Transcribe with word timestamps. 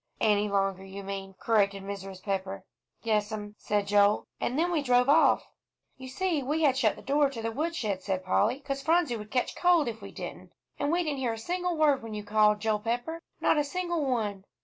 "Any 0.19 0.49
longer, 0.49 0.83
you 0.83 1.03
mean," 1.03 1.35
corrected 1.37 1.83
Mrs. 1.83 2.23
Pepper. 2.23 2.65
"Yes'm," 3.03 3.53
said 3.59 3.85
Joel; 3.85 4.25
"and 4.39 4.57
then 4.57 4.71
we 4.71 4.81
drove 4.81 5.07
off." 5.09 5.45
"You 5.95 6.07
see, 6.09 6.41
we 6.41 6.63
had 6.63 6.73
to 6.73 6.79
shut 6.81 6.95
the 6.95 7.03
door 7.03 7.29
to 7.29 7.39
the 7.39 7.51
woodshed," 7.51 8.01
said 8.01 8.25
Polly, 8.25 8.61
"'cause 8.61 8.81
Phronsie 8.81 9.15
would 9.17 9.29
catch 9.29 9.55
cold 9.55 9.87
if 9.87 10.01
we 10.01 10.09
didn't, 10.11 10.53
and 10.79 10.91
we 10.91 11.03
didn't 11.03 11.19
hear 11.19 11.33
a 11.33 11.37
single 11.37 11.77
word 11.77 12.01
when 12.01 12.15
you 12.15 12.23
called, 12.23 12.59
Joel 12.61 12.79
Pepper; 12.79 13.21
not 13.39 13.59
a 13.59 13.63
single 13.63 14.03
one!" 14.03 14.43